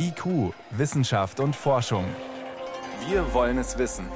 IQ, 0.00 0.54
Wissenschaft 0.70 1.40
und 1.40 1.56
Forschung. 1.56 2.04
Wir 3.08 3.34
wollen 3.34 3.58
es 3.58 3.78
wissen. 3.78 4.06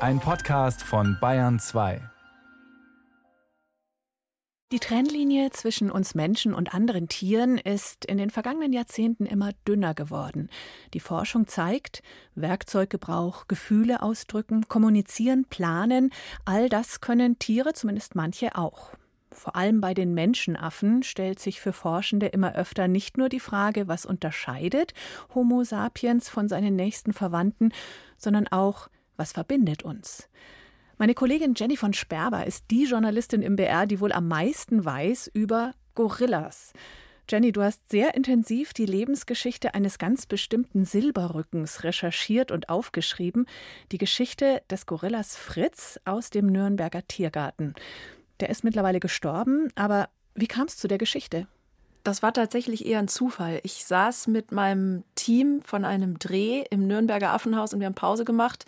Ein 0.00 0.20
Podcast 0.20 0.82
von 0.82 1.16
Bayern 1.18 1.58
2. 1.58 2.02
Die 4.70 4.80
Trennlinie 4.80 5.48
zwischen 5.48 5.90
uns 5.90 6.14
Menschen 6.14 6.52
und 6.52 6.74
anderen 6.74 7.08
Tieren 7.08 7.56
ist 7.56 8.04
in 8.04 8.18
den 8.18 8.28
vergangenen 8.28 8.74
Jahrzehnten 8.74 9.24
immer 9.24 9.52
dünner 9.66 9.94
geworden. 9.94 10.50
Die 10.92 11.00
Forschung 11.00 11.46
zeigt, 11.46 12.02
Werkzeuggebrauch, 12.34 13.48
Gefühle 13.48 14.02
ausdrücken, 14.02 14.68
kommunizieren, 14.68 15.46
planen, 15.46 16.10
all 16.44 16.68
das 16.68 17.00
können 17.00 17.38
Tiere, 17.38 17.72
zumindest 17.72 18.14
manche 18.14 18.56
auch. 18.56 18.90
Vor 19.38 19.54
allem 19.54 19.80
bei 19.80 19.94
den 19.94 20.14
Menschenaffen 20.14 21.04
stellt 21.04 21.38
sich 21.38 21.60
für 21.60 21.72
Forschende 21.72 22.26
immer 22.26 22.56
öfter 22.56 22.88
nicht 22.88 23.16
nur 23.16 23.28
die 23.28 23.38
Frage, 23.38 23.86
was 23.86 24.04
unterscheidet 24.04 24.94
Homo 25.32 25.62
sapiens 25.62 26.28
von 26.28 26.48
seinen 26.48 26.74
nächsten 26.74 27.12
Verwandten, 27.12 27.72
sondern 28.16 28.48
auch, 28.48 28.88
was 29.16 29.32
verbindet 29.32 29.84
uns. 29.84 30.28
Meine 30.96 31.14
Kollegin 31.14 31.54
Jenny 31.56 31.76
von 31.76 31.92
Sperber 31.92 32.48
ist 32.48 32.64
die 32.72 32.86
Journalistin 32.86 33.42
im 33.42 33.54
BR, 33.54 33.86
die 33.86 34.00
wohl 34.00 34.10
am 34.10 34.26
meisten 34.26 34.84
weiß 34.84 35.30
über 35.32 35.72
Gorillas. 35.94 36.72
Jenny, 37.30 37.52
du 37.52 37.62
hast 37.62 37.88
sehr 37.90 38.16
intensiv 38.16 38.72
die 38.72 38.86
Lebensgeschichte 38.86 39.74
eines 39.74 39.98
ganz 39.98 40.26
bestimmten 40.26 40.84
Silberrückens 40.84 41.84
recherchiert 41.84 42.50
und 42.50 42.70
aufgeschrieben, 42.70 43.46
die 43.92 43.98
Geschichte 43.98 44.62
des 44.68 44.86
Gorillas 44.86 45.36
Fritz 45.36 46.00
aus 46.04 46.30
dem 46.30 46.46
Nürnberger 46.46 47.06
Tiergarten. 47.06 47.74
Der 48.40 48.50
ist 48.50 48.64
mittlerweile 48.64 49.00
gestorben, 49.00 49.72
aber 49.74 50.08
wie 50.34 50.46
kam 50.46 50.66
es 50.66 50.76
zu 50.76 50.88
der 50.88 50.98
Geschichte? 50.98 51.46
Das 52.04 52.22
war 52.22 52.32
tatsächlich 52.32 52.86
eher 52.86 53.00
ein 53.00 53.08
Zufall. 53.08 53.60
Ich 53.64 53.84
saß 53.84 54.28
mit 54.28 54.52
meinem 54.52 55.04
Team 55.14 55.60
von 55.62 55.84
einem 55.84 56.18
Dreh 56.18 56.64
im 56.70 56.86
Nürnberger 56.86 57.32
Affenhaus 57.32 57.74
und 57.74 57.80
wir 57.80 57.86
haben 57.86 57.94
Pause 57.94 58.24
gemacht. 58.24 58.64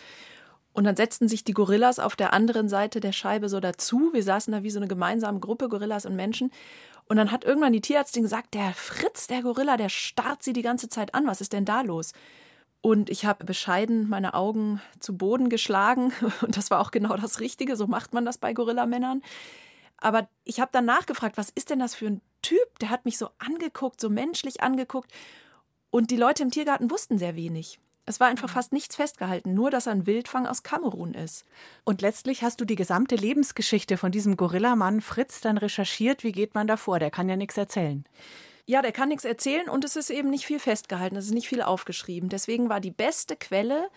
Und 0.73 0.85
dann 0.85 0.97
setzten 0.97 1.29
sich 1.29 1.43
die 1.43 1.53
Gorillas 1.53 1.99
auf 1.99 2.17
der 2.17 2.33
anderen 2.33 2.69
Seite 2.69 3.01
der 3.01 3.13
Scheibe 3.13 3.49
so 3.49 3.61
dazu. 3.61 4.11
Wir 4.13 4.23
saßen 4.23 4.53
da 4.53 4.63
wie 4.63 4.71
so 4.71 4.79
eine 4.79 4.89
gemeinsame 4.89 5.41
Gruppe, 5.41 5.69
Gorillas 5.69 6.07
und 6.07 6.17
Menschen. 6.17 6.53
Und 7.09 7.17
dann 7.17 7.33
hat 7.33 7.45
irgendwann 7.45 7.73
die 7.73 7.81
Tierärztin 7.81 8.23
gesagt, 8.23 8.55
der 8.55 8.73
Fritz, 8.73 9.27
der 9.27 9.43
Gorilla, 9.43 9.77
der 9.77 9.89
starrt 9.89 10.43
sie 10.43 10.53
die 10.53 10.63
ganze 10.63 10.89
Zeit 10.89 11.15
an. 11.15 11.27
Was 11.27 11.41
ist 11.41 11.53
denn 11.53 11.65
da 11.65 11.81
los? 11.81 12.13
Und 12.83 13.11
ich 13.11 13.27
habe 13.27 13.45
bescheiden 13.45 14.09
meine 14.09 14.35
Augen 14.35 14.81
zu 15.01 15.17
Boden 15.17 15.49
geschlagen. 15.49 16.13
Und 16.41 16.57
das 16.57 16.71
war 16.71 16.81
auch 16.81 16.91
genau 16.91 17.17
das 17.17 17.41
Richtige. 17.41 17.77
So 17.77 17.87
macht 17.87 18.15
man 18.15 18.25
das 18.25 18.39
bei 18.39 18.53
Gorillamännern. 18.53 19.23
Aber 19.99 20.29
ich 20.45 20.61
habe 20.61 20.71
dann 20.73 20.87
nachgefragt, 20.87 21.37
was 21.37 21.51
ist 21.51 21.71
denn 21.71 21.79
das 21.79 21.95
für 21.95 22.07
ein 22.07 22.23
Typ? 22.43 22.79
Der 22.81 22.89
hat 22.89 23.05
mich 23.05 23.19
so 23.19 23.29
angeguckt, 23.39 24.01
so 24.01 24.09
menschlich 24.09 24.63
angeguckt. 24.63 25.13
Und 25.91 26.11
die 26.11 26.17
Leute 26.17 26.43
im 26.43 26.51
Tiergarten 26.51 26.91
wussten 26.91 27.19
sehr 27.19 27.37
wenig. 27.37 27.79
Es 28.07 28.19
war 28.19 28.29
einfach 28.29 28.49
fast 28.49 28.73
nichts 28.73 28.97
festgehalten, 28.97 29.55
nur 29.55 29.71
dass 29.71 29.87
er 29.87 29.93
ein 29.93 30.07
Wildfang 30.07 30.47
aus 30.47 30.63
Kamerun 30.63 31.15
ist. 31.15 31.45
Und 31.85 32.01
letztlich 32.01 32.43
hast 32.43 32.61
du 32.61 32.65
die 32.65 32.77
gesamte 32.77 33.15
Lebensgeschichte 33.15 33.97
von 33.99 34.11
diesem 34.11 34.37
Gorillamann 34.37 35.01
Fritz 35.01 35.41
dann 35.41 35.59
recherchiert. 35.59 36.25
Wie 36.25 36.33
geht 36.33 36.55
man 36.55 36.67
da 36.67 36.77
vor? 36.77 36.99
Der 36.99 37.11
kann 37.11 37.29
ja 37.29 37.37
nichts 37.37 37.57
erzählen. 37.57 38.05
Ja, 38.71 38.83
der 38.83 38.93
kann 38.93 39.09
nichts 39.09 39.25
erzählen 39.25 39.69
und 39.69 39.85
es 39.85 39.97
ist 39.97 40.11
eben 40.11 40.31
nicht 40.31 40.47
viel 40.47 40.61
festgehalten, 40.61 41.17
es 41.17 41.25
ist 41.25 41.35
nicht 41.35 41.49
viel 41.49 41.61
aufgeschrieben. 41.61 42.29
Deswegen 42.29 42.69
war 42.69 42.79
die 42.79 42.93
beste 42.93 43.35
Quelle, 43.35 43.91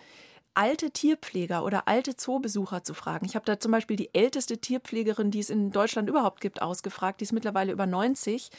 alte 0.52 0.90
Tierpfleger 0.90 1.64
oder 1.64 1.86
alte 1.86 2.16
Zoobesucher 2.16 2.82
zu 2.82 2.92
fragen. 2.92 3.24
Ich 3.24 3.36
habe 3.36 3.44
da 3.44 3.60
zum 3.60 3.70
Beispiel 3.70 3.96
die 3.96 4.12
älteste 4.12 4.58
Tierpflegerin, 4.58 5.30
die 5.30 5.38
es 5.38 5.48
in 5.48 5.70
Deutschland 5.70 6.08
überhaupt 6.08 6.40
gibt, 6.40 6.60
ausgefragt. 6.60 7.20
Die 7.20 7.24
ist 7.24 7.30
mittlerweile 7.30 7.70
über 7.70 7.86
90. 7.86 8.50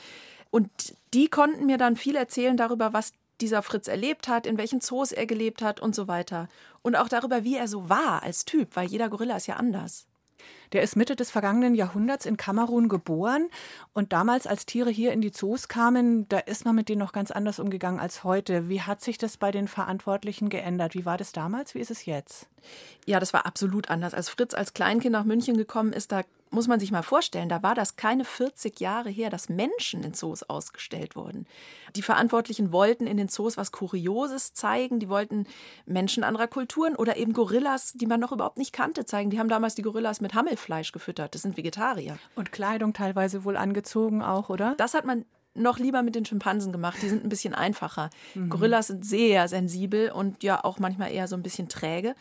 Und 0.52 0.69
die 1.13 1.27
konnten 1.27 1.66
mir 1.66 1.77
dann 1.77 1.97
viel 1.97 2.16
erzählen 2.16 2.55
darüber, 2.55 2.94
was 2.94 3.11
dieser 3.41 3.61
Fritz 3.61 3.89
erlebt 3.89 4.29
hat, 4.29 4.47
in 4.47 4.57
welchen 4.57 4.79
Zoos 4.79 5.11
er 5.11 5.25
gelebt 5.25 5.61
hat 5.61 5.81
und 5.81 5.94
so 5.94 6.07
weiter. 6.07 6.47
Und 6.81 6.95
auch 6.95 7.09
darüber, 7.09 7.44
wie 7.44 7.57
er 7.57 7.67
so 7.67 7.89
war 7.89 8.23
als 8.23 8.45
Typ, 8.45 8.77
weil 8.77 8.88
jeder 8.88 9.09
Gorilla 9.09 9.35
ist 9.35 9.47
ja 9.47 9.57
anders. 9.57 10.07
Der 10.73 10.81
ist 10.81 10.96
Mitte 10.96 11.16
des 11.16 11.31
vergangenen 11.31 11.75
Jahrhunderts 11.75 12.25
in 12.25 12.38
Kamerun 12.38 12.90
geboren 12.90 13.50
und 13.94 14.13
damals, 14.13 14.47
als 14.47 14.66
Tiere 14.66 14.90
hier 14.90 15.13
in 15.13 15.22
die 15.22 15.31
Zoos 15.31 15.68
kamen, 15.68 16.28
da 16.29 16.40
ist 16.40 16.66
man 16.66 16.75
mit 16.75 16.90
denen 16.90 17.00
noch 17.00 17.13
ganz 17.13 17.31
anders 17.31 17.59
umgegangen 17.59 18.00
als 18.00 18.23
heute. 18.23 18.68
Wie 18.68 18.81
hat 18.81 19.01
sich 19.01 19.18
das 19.18 19.38
bei 19.38 19.51
den 19.51 19.68
Verantwortlichen 19.68 20.50
geändert? 20.50 20.95
Wie 20.95 21.06
war 21.06 21.18
das 21.18 21.31
damals? 21.31 21.75
Wie 21.75 21.79
ist 21.79 21.91
es 21.91 22.06
jetzt? 22.06 22.47
Ja, 23.06 23.19
das 23.19 23.34
war 23.34 23.45
absolut 23.45 23.90
anders. 23.90 24.13
Als 24.13 24.29
Fritz 24.29 24.53
als 24.53 24.74
Kleinkind 24.74 25.13
nach 25.13 25.25
München 25.25 25.57
gekommen 25.57 25.94
ist, 25.94 26.12
da 26.12 26.24
muss 26.55 26.67
man 26.67 26.79
sich 26.79 26.91
mal 26.91 27.03
vorstellen, 27.03 27.49
da 27.49 27.61
war 27.61 27.75
das 27.75 27.95
keine 27.95 28.25
40 28.25 28.79
Jahre 28.79 29.09
her, 29.09 29.29
dass 29.29 29.49
Menschen 29.49 30.03
in 30.03 30.13
Zoos 30.13 30.41
ausgestellt 30.43 31.16
wurden. 31.16 31.45
Die 31.95 32.01
Verantwortlichen 32.01 32.71
wollten 32.71 33.05
in 33.05 33.17
den 33.17 33.29
Zoos 33.29 33.57
was 33.57 33.71
Kurioses 33.71 34.53
zeigen, 34.53 34.99
die 34.99 35.09
wollten 35.09 35.45
Menschen 35.85 36.23
anderer 36.23 36.47
Kulturen 36.47 36.95
oder 36.95 37.17
eben 37.17 37.33
Gorillas, 37.33 37.94
die 37.94 38.07
man 38.07 38.19
noch 38.19 38.31
überhaupt 38.31 38.57
nicht 38.57 38.73
kannte, 38.73 39.05
zeigen. 39.05 39.29
Die 39.29 39.39
haben 39.39 39.49
damals 39.49 39.75
die 39.75 39.83
Gorillas 39.83 40.21
mit 40.21 40.33
Hammelfleisch 40.33 40.91
gefüttert, 40.91 41.35
das 41.35 41.44
sind 41.44 41.57
Vegetarier. 41.57 42.17
Und 42.35 42.51
Kleidung 42.51 42.94
teilweise 42.94 43.44
wohl 43.44 43.57
angezogen 43.57 44.23
auch, 44.23 44.49
oder? 44.49 44.73
Das 44.77 44.95
hat 44.95 45.05
man 45.05 45.25
noch 45.55 45.79
lieber 45.79 46.03
mit 46.03 46.15
den 46.15 46.25
Schimpansen 46.25 46.71
gemacht. 46.71 46.97
Die 47.01 47.09
sind 47.09 47.23
ein 47.23 47.29
bisschen 47.29 47.53
einfacher. 47.53 48.09
Mhm. 48.33 48.49
Gorillas 48.49 48.88
sind 48.88 49.05
sehr 49.05 49.47
sensibel 49.47 50.11
und 50.11 50.44
ja 50.44 50.63
auch 50.63 50.79
manchmal 50.79 51.11
eher 51.11 51.27
so 51.27 51.35
ein 51.35 51.44
bisschen 51.44 51.69
träge. 51.69 52.15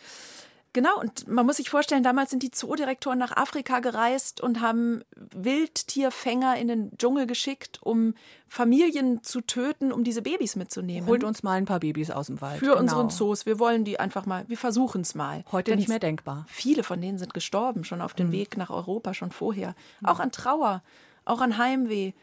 Genau, 0.75 0.99
und 1.01 1.29
man 1.29 1.47
muss 1.47 1.59
sich 1.59 1.71
vorstellen, 1.71 2.03
damals 2.03 2.31
sind 2.31 2.43
die 2.43 2.51
Zoodirektoren 2.51 3.17
nach 3.17 3.37
Afrika 3.37 3.79
gereist 3.79 4.41
und 4.41 4.61
haben 4.61 5.03
Wildtierfänger 5.15 6.57
in 6.57 6.67
den 6.67 6.99
Dschungel 6.99 7.29
geschickt, 7.29 7.79
um 7.81 8.15
Familien 8.49 9.23
zu 9.23 9.41
töten, 9.41 9.93
um 9.93 10.03
diese 10.03 10.21
Babys 10.21 10.57
mitzunehmen. 10.57 11.09
Holt 11.09 11.23
uns 11.23 11.45
mal 11.45 11.53
ein 11.53 11.65
paar 11.65 11.79
Babys 11.79 12.11
aus 12.11 12.27
dem 12.27 12.41
Wald. 12.41 12.59
Für 12.59 12.67
genau. 12.67 12.81
unseren 12.81 13.11
Zoos. 13.11 13.47
Wir 13.47 13.61
wollen 13.61 13.85
die 13.85 14.01
einfach 14.01 14.27
mal, 14.27 14.45
wir 14.49 14.59
versuchen 14.59 15.03
es 15.03 15.15
mal. 15.15 15.45
Heute 15.53 15.71
Denn 15.71 15.79
nicht 15.79 15.89
mehr 15.89 16.01
denkbar. 16.01 16.45
Viele 16.49 16.83
von 16.83 17.01
denen 17.01 17.19
sind 17.19 17.35
gestorben, 17.35 17.85
schon 17.85 18.01
auf 18.01 18.15
dem 18.15 18.29
mhm. 18.29 18.33
Weg 18.33 18.57
nach 18.57 18.71
Europa, 18.71 19.15
schon 19.15 19.31
vorher. 19.31 19.77
Mhm. 20.01 20.09
Auch 20.09 20.19
an 20.19 20.33
Trauer, 20.33 20.83
auch 21.25 21.41
an 21.41 21.57
Heimweh 21.57 22.15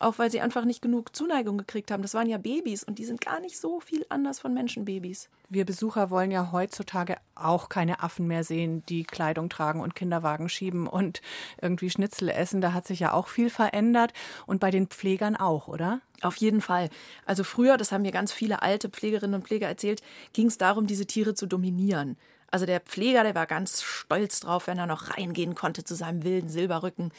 auch 0.00 0.18
weil 0.18 0.30
sie 0.30 0.40
einfach 0.40 0.64
nicht 0.64 0.82
genug 0.82 1.14
Zuneigung 1.14 1.58
gekriegt 1.58 1.90
haben. 1.90 2.02
Das 2.02 2.14
waren 2.14 2.28
ja 2.28 2.38
Babys 2.38 2.82
und 2.82 2.98
die 2.98 3.04
sind 3.04 3.20
gar 3.20 3.38
nicht 3.38 3.58
so 3.58 3.80
viel 3.80 4.04
anders 4.08 4.40
von 4.40 4.52
Menschenbabys. 4.52 5.28
Wir 5.50 5.64
Besucher 5.64 6.10
wollen 6.10 6.30
ja 6.30 6.50
heutzutage 6.52 7.16
auch 7.34 7.68
keine 7.68 8.02
Affen 8.02 8.26
mehr 8.26 8.42
sehen, 8.42 8.82
die 8.88 9.04
Kleidung 9.04 9.50
tragen 9.50 9.80
und 9.80 9.94
Kinderwagen 9.94 10.48
schieben 10.48 10.86
und 10.86 11.20
irgendwie 11.60 11.90
Schnitzel 11.90 12.30
essen. 12.30 12.60
Da 12.60 12.72
hat 12.72 12.86
sich 12.86 13.00
ja 13.00 13.12
auch 13.12 13.28
viel 13.28 13.50
verändert 13.50 14.12
und 14.46 14.58
bei 14.58 14.70
den 14.70 14.86
Pflegern 14.86 15.36
auch, 15.36 15.68
oder? 15.68 16.00
Auf 16.22 16.36
jeden 16.36 16.62
Fall. 16.62 16.88
Also 17.26 17.44
früher, 17.44 17.76
das 17.76 17.92
haben 17.92 18.02
mir 18.02 18.12
ganz 18.12 18.32
viele 18.32 18.62
alte 18.62 18.88
Pflegerinnen 18.88 19.34
und 19.34 19.46
Pfleger 19.46 19.68
erzählt, 19.68 20.02
ging 20.32 20.46
es 20.46 20.58
darum, 20.58 20.86
diese 20.86 21.06
Tiere 21.06 21.34
zu 21.34 21.46
dominieren. 21.46 22.16
Also 22.50 22.66
der 22.66 22.80
Pfleger, 22.80 23.22
der 23.22 23.34
war 23.34 23.46
ganz 23.46 23.82
stolz 23.82 24.40
drauf, 24.40 24.66
wenn 24.66 24.78
er 24.78 24.86
noch 24.86 25.16
reingehen 25.16 25.54
konnte 25.54 25.84
zu 25.84 25.94
seinem 25.94 26.24
wilden 26.24 26.48
Silberrücken. 26.48 27.12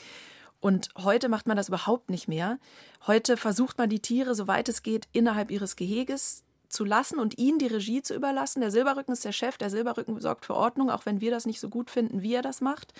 Und 0.61 0.89
heute 0.95 1.27
macht 1.27 1.47
man 1.47 1.57
das 1.57 1.67
überhaupt 1.67 2.09
nicht 2.09 2.27
mehr. 2.27 2.59
Heute 3.07 3.35
versucht 3.35 3.77
man 3.77 3.89
die 3.89 3.99
Tiere, 3.99 4.35
soweit 4.35 4.69
es 4.69 4.83
geht, 4.83 5.07
innerhalb 5.11 5.51
ihres 5.51 5.75
Geheges 5.75 6.43
zu 6.69 6.85
lassen 6.85 7.19
und 7.19 7.37
ihnen 7.37 7.59
die 7.59 7.67
Regie 7.67 8.01
zu 8.03 8.13
überlassen. 8.13 8.61
Der 8.61 8.71
Silberrücken 8.71 9.11
ist 9.11 9.25
der 9.25 9.31
Chef, 9.31 9.57
der 9.57 9.71
Silberrücken 9.71 10.19
sorgt 10.21 10.45
für 10.45 10.55
Ordnung, 10.55 10.89
auch 10.89 11.05
wenn 11.05 11.19
wir 11.19 11.31
das 11.31 11.47
nicht 11.47 11.59
so 11.59 11.67
gut 11.67 11.89
finden, 11.89 12.21
wie 12.21 12.35
er 12.35 12.43
das 12.43 12.61
macht. 12.61 12.93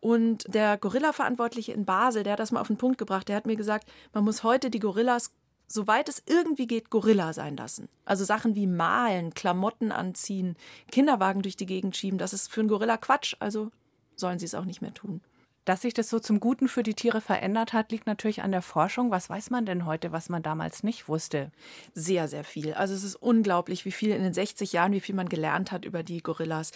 Und 0.00 0.44
der 0.54 0.76
Gorilla-Verantwortliche 0.76 1.72
in 1.72 1.86
Basel, 1.86 2.22
der 2.22 2.34
hat 2.34 2.40
das 2.40 2.52
mal 2.52 2.60
auf 2.60 2.68
den 2.68 2.76
Punkt 2.76 2.98
gebracht, 2.98 3.28
der 3.28 3.36
hat 3.36 3.46
mir 3.46 3.56
gesagt, 3.56 3.88
man 4.12 4.22
muss 4.22 4.44
heute 4.44 4.70
die 4.70 4.78
Gorillas, 4.78 5.32
soweit 5.66 6.10
es 6.10 6.22
irgendwie 6.26 6.66
geht, 6.66 6.90
Gorilla 6.90 7.32
sein 7.32 7.56
lassen. 7.56 7.88
Also 8.04 8.24
Sachen 8.24 8.54
wie 8.54 8.66
malen, 8.66 9.32
Klamotten 9.32 9.90
anziehen, 9.92 10.56
Kinderwagen 10.92 11.42
durch 11.42 11.56
die 11.56 11.66
Gegend 11.66 11.96
schieben, 11.96 12.18
das 12.18 12.34
ist 12.34 12.52
für 12.52 12.60
einen 12.60 12.68
Gorilla 12.68 12.98
Quatsch, 12.98 13.34
also 13.40 13.70
sollen 14.14 14.38
sie 14.38 14.44
es 14.44 14.54
auch 14.54 14.66
nicht 14.66 14.82
mehr 14.82 14.94
tun. 14.94 15.22
Dass 15.66 15.82
sich 15.82 15.94
das 15.94 16.08
so 16.08 16.20
zum 16.20 16.38
Guten 16.38 16.68
für 16.68 16.84
die 16.84 16.94
Tiere 16.94 17.20
verändert 17.20 17.72
hat, 17.72 17.90
liegt 17.90 18.06
natürlich 18.06 18.40
an 18.40 18.52
der 18.52 18.62
Forschung. 18.62 19.10
Was 19.10 19.28
weiß 19.28 19.50
man 19.50 19.66
denn 19.66 19.84
heute, 19.84 20.12
was 20.12 20.28
man 20.28 20.40
damals 20.40 20.84
nicht 20.84 21.08
wusste? 21.08 21.50
Sehr, 21.92 22.28
sehr 22.28 22.44
viel. 22.44 22.72
Also 22.74 22.94
es 22.94 23.02
ist 23.02 23.16
unglaublich, 23.16 23.84
wie 23.84 23.90
viel 23.90 24.10
in 24.10 24.22
den 24.22 24.32
60 24.32 24.72
Jahren, 24.72 24.92
wie 24.92 25.00
viel 25.00 25.16
man 25.16 25.28
gelernt 25.28 25.72
hat 25.72 25.84
über 25.84 26.04
die 26.04 26.22
Gorillas. 26.22 26.70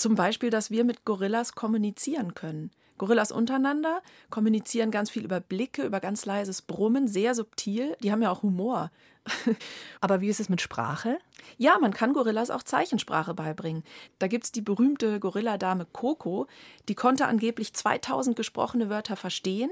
Zum 0.00 0.14
Beispiel, 0.14 0.48
dass 0.48 0.70
wir 0.70 0.84
mit 0.84 1.04
Gorillas 1.04 1.54
kommunizieren 1.54 2.32
können. 2.32 2.70
Gorillas 2.96 3.30
untereinander 3.30 4.00
kommunizieren 4.30 4.90
ganz 4.90 5.10
viel 5.10 5.26
über 5.26 5.40
Blicke, 5.40 5.82
über 5.82 6.00
ganz 6.00 6.24
leises 6.24 6.62
Brummen, 6.62 7.06
sehr 7.06 7.34
subtil. 7.34 7.98
Die 8.02 8.10
haben 8.10 8.22
ja 8.22 8.30
auch 8.30 8.42
Humor. 8.42 8.90
Aber 10.00 10.22
wie 10.22 10.30
ist 10.30 10.40
es 10.40 10.48
mit 10.48 10.62
Sprache? 10.62 11.18
Ja, 11.58 11.76
man 11.78 11.92
kann 11.92 12.14
Gorillas 12.14 12.50
auch 12.50 12.62
Zeichensprache 12.62 13.34
beibringen. 13.34 13.84
Da 14.18 14.26
gibt 14.26 14.44
es 14.44 14.52
die 14.52 14.62
berühmte 14.62 15.20
Gorilladame 15.20 15.84
Coco, 15.84 16.46
die 16.88 16.94
konnte 16.94 17.26
angeblich 17.26 17.74
2000 17.74 18.36
gesprochene 18.36 18.88
Wörter 18.88 19.16
verstehen 19.16 19.70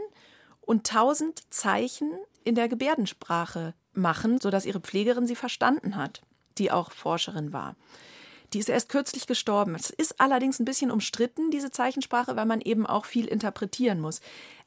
und 0.61 0.91
1000 0.91 1.43
Zeichen 1.51 2.11
in 2.45 2.55
der 2.55 2.69
Gebärdensprache 2.69 3.73
machen, 3.95 4.43
sodass 4.43 4.67
ihre 4.67 4.81
Pflegerin 4.81 5.27
sie 5.27 5.37
verstanden 5.37 5.97
hat, 5.97 6.21
die 6.59 6.71
auch 6.71 6.93
Forscherin 6.93 7.55
war. 7.55 7.77
Die 8.53 8.59
ist 8.59 8.69
erst 8.69 8.89
kürzlich 8.89 9.27
gestorben. 9.27 9.75
Es 9.75 9.91
ist 9.91 10.21
allerdings 10.21 10.59
ein 10.59 10.65
bisschen 10.65 10.91
umstritten, 10.91 11.51
diese 11.51 11.71
Zeichensprache, 11.71 12.37
weil 12.37 12.47
man 12.47 12.61
eben 12.61 12.87
auch 12.87 13.05
viel 13.05 13.27
interpretieren 13.27 14.01
muss. 14.01 14.21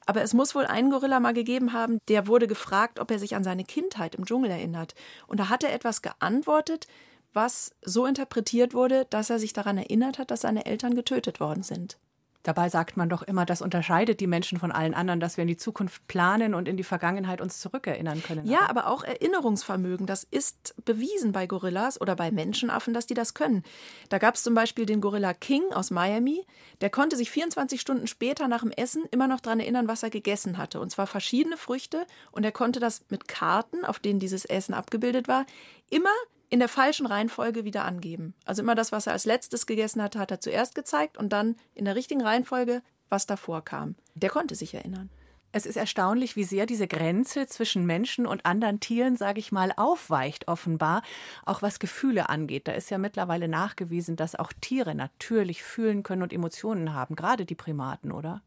Aber 0.06 0.22
es 0.22 0.34
muss 0.34 0.54
wohl 0.54 0.66
einen 0.66 0.90
Gorilla 0.90 1.20
mal 1.20 1.34
gegeben 1.34 1.72
haben, 1.72 1.98
der 2.08 2.26
wurde 2.26 2.46
gefragt, 2.46 2.98
ob 2.98 3.10
er 3.10 3.18
sich 3.18 3.34
an 3.34 3.44
seine 3.44 3.64
Kindheit 3.64 4.14
im 4.14 4.24
Dschungel 4.24 4.50
erinnert. 4.50 4.94
Und 5.26 5.38
da 5.40 5.48
hat 5.48 5.64
er 5.64 5.72
etwas 5.72 6.02
geantwortet, 6.02 6.86
was 7.32 7.74
so 7.82 8.06
interpretiert 8.06 8.74
wurde, 8.74 9.06
dass 9.10 9.30
er 9.30 9.38
sich 9.38 9.52
daran 9.52 9.78
erinnert 9.78 10.18
hat, 10.18 10.30
dass 10.30 10.42
seine 10.42 10.66
Eltern 10.66 10.94
getötet 10.94 11.40
worden 11.40 11.62
sind. 11.62 11.98
Dabei 12.42 12.68
sagt 12.68 12.96
man 12.96 13.08
doch 13.08 13.22
immer, 13.22 13.46
das 13.46 13.62
unterscheidet 13.62 14.20
die 14.20 14.26
Menschen 14.26 14.58
von 14.58 14.72
allen 14.72 14.94
anderen, 14.94 15.20
dass 15.20 15.36
wir 15.36 15.42
in 15.42 15.48
die 15.48 15.56
Zukunft 15.56 16.06
planen 16.08 16.54
und 16.54 16.68
in 16.68 16.76
die 16.76 16.82
Vergangenheit 16.82 17.40
uns 17.40 17.60
zurückerinnern 17.60 18.22
können. 18.22 18.46
Ja, 18.46 18.68
aber 18.68 18.88
auch 18.88 19.04
Erinnerungsvermögen, 19.04 20.06
das 20.06 20.24
ist 20.24 20.74
bewiesen 20.84 21.32
bei 21.32 21.46
Gorillas 21.46 22.00
oder 22.00 22.16
bei 22.16 22.30
Menschenaffen, 22.30 22.94
dass 22.94 23.06
die 23.06 23.14
das 23.14 23.34
können. 23.34 23.62
Da 24.08 24.18
gab 24.18 24.34
es 24.34 24.42
zum 24.42 24.54
Beispiel 24.54 24.86
den 24.86 25.00
Gorilla 25.00 25.34
King 25.34 25.62
aus 25.72 25.90
Miami, 25.90 26.44
der 26.80 26.90
konnte 26.90 27.16
sich 27.16 27.30
24 27.30 27.80
Stunden 27.80 28.06
später 28.08 28.48
nach 28.48 28.62
dem 28.62 28.72
Essen 28.72 29.04
immer 29.10 29.28
noch 29.28 29.40
daran 29.40 29.60
erinnern, 29.60 29.86
was 29.86 30.02
er 30.02 30.10
gegessen 30.10 30.58
hatte. 30.58 30.80
Und 30.80 30.90
zwar 30.90 31.06
verschiedene 31.06 31.56
Früchte 31.56 32.06
und 32.32 32.44
er 32.44 32.52
konnte 32.52 32.80
das 32.80 33.04
mit 33.08 33.28
Karten, 33.28 33.84
auf 33.84 34.00
denen 34.00 34.18
dieses 34.18 34.44
Essen 34.44 34.74
abgebildet 34.74 35.28
war, 35.28 35.46
immer 35.90 36.10
in 36.52 36.58
der 36.58 36.68
falschen 36.68 37.06
Reihenfolge 37.06 37.64
wieder 37.64 37.86
angeben. 37.86 38.34
Also 38.44 38.60
immer 38.60 38.74
das, 38.74 38.92
was 38.92 39.06
er 39.06 39.14
als 39.14 39.24
letztes 39.24 39.64
gegessen 39.64 40.02
hatte, 40.02 40.18
hat 40.18 40.30
er 40.30 40.42
zuerst 40.42 40.74
gezeigt 40.74 41.16
und 41.16 41.32
dann 41.32 41.56
in 41.74 41.86
der 41.86 41.96
richtigen 41.96 42.20
Reihenfolge, 42.20 42.82
was 43.08 43.26
davor 43.26 43.64
kam. 43.64 43.94
Der 44.14 44.28
konnte 44.28 44.54
sich 44.54 44.74
erinnern. 44.74 45.08
Es 45.52 45.64
ist 45.64 45.76
erstaunlich, 45.76 46.36
wie 46.36 46.44
sehr 46.44 46.66
diese 46.66 46.86
Grenze 46.86 47.46
zwischen 47.46 47.86
Menschen 47.86 48.26
und 48.26 48.44
anderen 48.44 48.80
Tieren, 48.80 49.16
sage 49.16 49.40
ich 49.40 49.50
mal, 49.50 49.72
aufweicht 49.74 50.46
offenbar, 50.46 51.00
auch 51.46 51.62
was 51.62 51.78
Gefühle 51.78 52.28
angeht. 52.28 52.68
Da 52.68 52.72
ist 52.72 52.90
ja 52.90 52.98
mittlerweile 52.98 53.48
nachgewiesen, 53.48 54.16
dass 54.16 54.34
auch 54.34 54.52
Tiere 54.60 54.94
natürlich 54.94 55.62
fühlen 55.62 56.02
können 56.02 56.22
und 56.22 56.34
Emotionen 56.34 56.92
haben, 56.92 57.16
gerade 57.16 57.46
die 57.46 57.54
Primaten, 57.54 58.12
oder? 58.12 58.42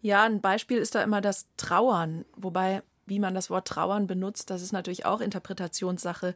Ja, 0.00 0.24
ein 0.24 0.40
Beispiel 0.40 0.78
ist 0.78 0.94
da 0.94 1.02
immer 1.02 1.20
das 1.20 1.48
Trauern, 1.58 2.24
wobei 2.34 2.82
wie 3.06 3.18
man 3.18 3.34
das 3.34 3.50
Wort 3.50 3.68
Trauern 3.68 4.06
benutzt, 4.06 4.48
das 4.48 4.62
ist 4.62 4.72
natürlich 4.72 5.04
auch 5.04 5.20
Interpretationssache. 5.20 6.34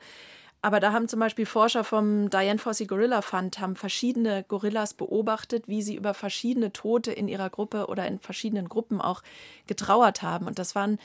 Aber 0.62 0.80
da 0.80 0.92
haben 0.92 1.06
zum 1.06 1.20
Beispiel 1.20 1.46
Forscher 1.46 1.84
vom 1.84 2.28
Diane 2.30 2.58
Fossey 2.58 2.86
Gorilla 2.86 3.22
Fund 3.22 3.60
haben 3.60 3.76
verschiedene 3.76 4.44
Gorillas 4.44 4.94
beobachtet, 4.94 5.68
wie 5.68 5.82
sie 5.82 5.94
über 5.94 6.14
verschiedene 6.14 6.72
Tote 6.72 7.12
in 7.12 7.28
ihrer 7.28 7.50
Gruppe 7.50 7.86
oder 7.86 8.06
in 8.06 8.18
verschiedenen 8.18 8.68
Gruppen 8.68 9.00
auch 9.00 9.22
getrauert 9.66 10.22
haben. 10.22 10.46
Und 10.46 10.58
das 10.58 10.74
waren 10.74 10.98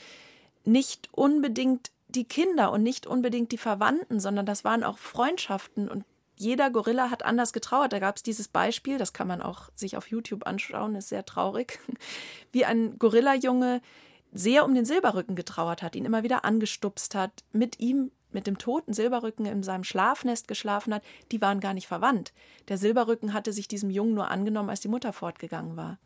nicht 0.64 1.08
unbedingt 1.12 1.90
die 2.08 2.24
Kinder 2.24 2.72
und 2.72 2.82
nicht 2.82 3.06
unbedingt 3.06 3.52
die 3.52 3.58
Verwandten, 3.58 4.20
sondern 4.20 4.46
das 4.46 4.64
waren 4.64 4.84
auch 4.84 4.98
Freundschaften 4.98 5.88
und 5.88 6.04
jeder 6.36 6.70
Gorilla 6.70 7.10
hat 7.10 7.24
anders 7.24 7.52
getrauert. 7.52 7.92
Da 7.92 7.98
gab 7.98 8.16
es 8.16 8.22
dieses 8.22 8.48
Beispiel, 8.48 8.98
das 8.98 9.12
kann 9.12 9.28
man 9.28 9.42
auch 9.42 9.70
sich 9.74 9.96
auf 9.96 10.08
YouTube 10.08 10.46
anschauen, 10.46 10.94
ist 10.94 11.08
sehr 11.08 11.24
traurig, 11.24 11.78
wie 12.52 12.64
ein 12.64 12.98
Gorilla-Junge 12.98 13.80
sehr 14.32 14.64
um 14.64 14.74
den 14.74 14.86
Silberrücken 14.86 15.36
getrauert 15.36 15.82
hat, 15.82 15.94
ihn 15.94 16.06
immer 16.06 16.22
wieder 16.22 16.44
angestupst 16.44 17.14
hat, 17.14 17.44
mit 17.52 17.80
ihm 17.80 18.10
mit 18.34 18.46
dem 18.46 18.58
toten 18.58 18.92
Silberrücken 18.92 19.46
in 19.46 19.62
seinem 19.62 19.84
Schlafnest 19.84 20.48
geschlafen 20.48 20.94
hat, 20.94 21.02
die 21.30 21.40
waren 21.40 21.60
gar 21.60 21.74
nicht 21.74 21.86
verwandt. 21.86 22.32
Der 22.68 22.78
Silberrücken 22.78 23.32
hatte 23.32 23.52
sich 23.52 23.68
diesem 23.68 23.90
Jungen 23.90 24.14
nur 24.14 24.30
angenommen, 24.30 24.70
als 24.70 24.80
die 24.80 24.88
Mutter 24.88 25.12
fortgegangen 25.12 25.76
war. 25.76 25.98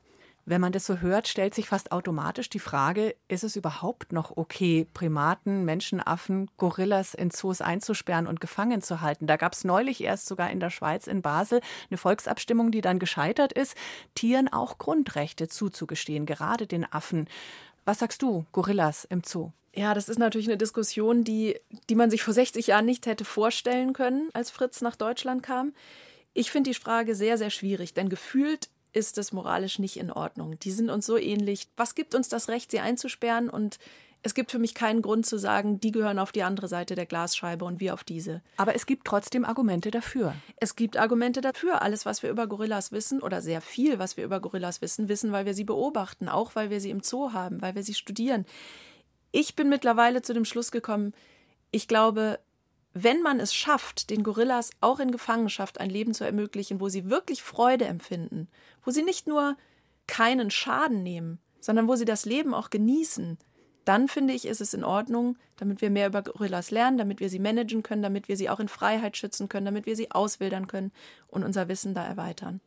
Wenn 0.48 0.60
man 0.60 0.70
das 0.70 0.86
so 0.86 0.98
hört, 0.98 1.26
stellt 1.26 1.56
sich 1.56 1.66
fast 1.66 1.90
automatisch 1.90 2.48
die 2.48 2.60
Frage, 2.60 3.16
ist 3.26 3.42
es 3.42 3.56
überhaupt 3.56 4.12
noch 4.12 4.36
okay, 4.36 4.86
Primaten, 4.94 5.64
Menschenaffen, 5.64 6.48
Gorillas 6.56 7.14
in 7.14 7.32
Zoos 7.32 7.60
einzusperren 7.60 8.28
und 8.28 8.40
gefangen 8.40 8.80
zu 8.80 9.00
halten? 9.00 9.26
Da 9.26 9.36
gab 9.38 9.54
es 9.54 9.64
neulich 9.64 10.04
erst 10.04 10.26
sogar 10.26 10.52
in 10.52 10.60
der 10.60 10.70
Schweiz, 10.70 11.08
in 11.08 11.20
Basel, 11.20 11.60
eine 11.90 11.98
Volksabstimmung, 11.98 12.70
die 12.70 12.80
dann 12.80 13.00
gescheitert 13.00 13.52
ist, 13.52 13.76
Tieren 14.14 14.46
auch 14.46 14.78
Grundrechte 14.78 15.48
zuzugestehen, 15.48 16.26
gerade 16.26 16.68
den 16.68 16.90
Affen. 16.92 17.26
Was 17.84 17.98
sagst 17.98 18.22
du, 18.22 18.46
Gorillas 18.52 19.04
im 19.04 19.24
Zoo? 19.24 19.50
Ja, 19.76 19.92
das 19.92 20.08
ist 20.08 20.18
natürlich 20.18 20.48
eine 20.48 20.56
Diskussion, 20.56 21.22
die, 21.22 21.60
die 21.90 21.94
man 21.94 22.10
sich 22.10 22.22
vor 22.22 22.32
60 22.32 22.68
Jahren 22.68 22.86
nicht 22.86 23.04
hätte 23.04 23.26
vorstellen 23.26 23.92
können, 23.92 24.30
als 24.32 24.50
Fritz 24.50 24.80
nach 24.80 24.96
Deutschland 24.96 25.42
kam. 25.42 25.74
Ich 26.32 26.50
finde 26.50 26.70
die 26.70 26.74
Frage 26.74 27.14
sehr, 27.14 27.36
sehr 27.36 27.50
schwierig, 27.50 27.92
denn 27.92 28.08
gefühlt 28.08 28.70
ist 28.94 29.18
es 29.18 29.32
moralisch 29.32 29.78
nicht 29.78 29.98
in 29.98 30.10
Ordnung. 30.10 30.58
Die 30.60 30.70
sind 30.70 30.88
uns 30.88 31.04
so 31.04 31.18
ähnlich. 31.18 31.68
Was 31.76 31.94
gibt 31.94 32.14
uns 32.14 32.30
das 32.30 32.48
Recht, 32.48 32.70
sie 32.70 32.80
einzusperren? 32.80 33.50
Und 33.50 33.78
es 34.22 34.32
gibt 34.32 34.50
für 34.50 34.58
mich 34.58 34.74
keinen 34.74 35.02
Grund 35.02 35.26
zu 35.26 35.38
sagen, 35.38 35.78
die 35.78 35.92
gehören 35.92 36.18
auf 36.18 36.32
die 36.32 36.42
andere 36.42 36.68
Seite 36.68 36.94
der 36.94 37.04
Glasscheibe 37.04 37.66
und 37.66 37.78
wir 37.78 37.92
auf 37.92 38.02
diese. 38.02 38.40
Aber 38.56 38.74
es 38.74 38.86
gibt 38.86 39.06
trotzdem 39.06 39.44
Argumente 39.44 39.90
dafür. 39.90 40.34
Es 40.56 40.74
gibt 40.74 40.96
Argumente 40.96 41.42
dafür. 41.42 41.82
Alles, 41.82 42.06
was 42.06 42.22
wir 42.22 42.30
über 42.30 42.46
Gorillas 42.46 42.92
wissen, 42.92 43.20
oder 43.20 43.42
sehr 43.42 43.60
viel, 43.60 43.98
was 43.98 44.16
wir 44.16 44.24
über 44.24 44.40
Gorillas 44.40 44.80
wissen, 44.80 45.10
wissen, 45.10 45.32
weil 45.32 45.44
wir 45.44 45.52
sie 45.52 45.64
beobachten, 45.64 46.30
auch 46.30 46.54
weil 46.54 46.70
wir 46.70 46.80
sie 46.80 46.90
im 46.90 47.02
Zoo 47.02 47.34
haben, 47.34 47.60
weil 47.60 47.74
wir 47.74 47.82
sie 47.82 47.94
studieren 47.94 48.46
ich 49.36 49.54
bin 49.54 49.68
mittlerweile 49.68 50.22
zu 50.22 50.32
dem 50.32 50.46
Schluss 50.46 50.70
gekommen, 50.70 51.12
ich 51.70 51.88
glaube, 51.88 52.38
wenn 52.94 53.20
man 53.20 53.38
es 53.38 53.54
schafft, 53.54 54.08
den 54.08 54.22
Gorillas 54.22 54.70
auch 54.80 54.98
in 54.98 55.12
Gefangenschaft 55.12 55.78
ein 55.78 55.90
Leben 55.90 56.14
zu 56.14 56.24
ermöglichen, 56.24 56.80
wo 56.80 56.88
sie 56.88 57.10
wirklich 57.10 57.42
Freude 57.42 57.84
empfinden, 57.84 58.48
wo 58.82 58.90
sie 58.90 59.02
nicht 59.02 59.26
nur 59.26 59.58
keinen 60.06 60.50
Schaden 60.50 61.02
nehmen, 61.02 61.38
sondern 61.60 61.86
wo 61.86 61.96
sie 61.96 62.06
das 62.06 62.24
Leben 62.24 62.54
auch 62.54 62.70
genießen, 62.70 63.36
dann 63.84 64.08
finde 64.08 64.32
ich, 64.32 64.46
ist 64.46 64.62
es 64.62 64.72
in 64.72 64.84
Ordnung, 64.84 65.36
damit 65.58 65.82
wir 65.82 65.90
mehr 65.90 66.06
über 66.06 66.22
Gorillas 66.22 66.70
lernen, 66.70 66.96
damit 66.96 67.20
wir 67.20 67.28
sie 67.28 67.38
managen 67.38 67.82
können, 67.82 68.02
damit 68.02 68.28
wir 68.28 68.38
sie 68.38 68.48
auch 68.48 68.58
in 68.58 68.68
Freiheit 68.68 69.18
schützen 69.18 69.50
können, 69.50 69.66
damit 69.66 69.84
wir 69.84 69.96
sie 69.96 70.12
auswildern 70.12 70.66
können 70.66 70.92
und 71.28 71.44
unser 71.44 71.68
Wissen 71.68 71.92
da 71.92 72.06
erweitern. 72.06 72.62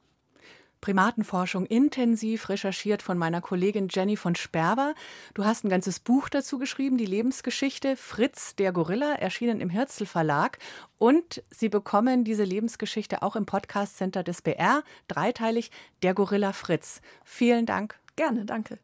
Primatenforschung 0.81 1.65
intensiv 1.65 2.49
recherchiert 2.49 3.01
von 3.01 3.17
meiner 3.17 3.41
Kollegin 3.41 3.87
Jenny 3.89 4.15
von 4.15 4.35
Sperber. 4.35 4.93
Du 5.33 5.45
hast 5.45 5.63
ein 5.63 5.69
ganzes 5.69 5.99
Buch 5.99 6.29
dazu 6.29 6.57
geschrieben, 6.57 6.97
die 6.97 7.05
Lebensgeschichte 7.05 7.95
Fritz 7.95 8.55
der 8.55 8.71
Gorilla, 8.71 9.13
erschienen 9.13 9.61
im 9.61 9.69
Hirzel 9.69 10.07
Verlag. 10.07 10.57
Und 10.97 11.43
Sie 11.49 11.69
bekommen 11.69 12.23
diese 12.23 12.43
Lebensgeschichte 12.43 13.21
auch 13.21 13.35
im 13.35 13.45
Podcast 13.45 13.97
Center 13.97 14.23
des 14.23 14.41
BR, 14.41 14.83
dreiteilig 15.07 15.71
Der 16.03 16.13
Gorilla 16.13 16.53
Fritz. 16.53 17.01
Vielen 17.23 17.65
Dank. 17.65 17.99
Gerne, 18.15 18.45
danke. 18.45 18.79